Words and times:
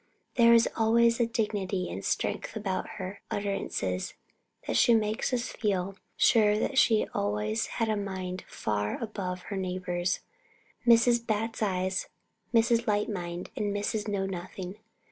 There 0.33 0.55
is 0.55 0.67
always 0.75 1.19
a 1.19 1.27
dignity 1.27 1.87
and 1.91 1.99
a 1.99 2.01
strength 2.01 2.55
about 2.55 2.87
her 2.97 3.21
utterances 3.29 4.15
that 4.65 4.83
make 4.99 5.31
us 5.31 5.49
feel 5.49 5.95
sure 6.17 6.57
that 6.57 6.79
she 6.79 7.01
had 7.01 7.09
always 7.13 7.67
had 7.77 7.87
a 7.87 7.95
mind 7.95 8.43
far 8.47 8.97
above 8.99 9.41
her 9.53 9.57
neighbours, 9.57 10.21
Mrs. 10.87 11.23
Bat's 11.27 11.61
eyes, 11.61 12.07
Mrs. 12.51 12.87
Light 12.87 13.09
mind, 13.09 13.51
and 13.55 13.67
Mrs. 13.71 14.07
Know 14.07 14.25
nothing. 14.25 14.79